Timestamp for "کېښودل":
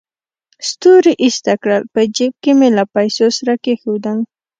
3.63-4.17